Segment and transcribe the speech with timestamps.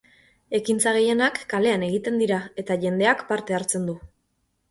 [0.59, 3.99] Ekintza gehienak kalean egiten dira, eta jendeak parte hartzen du.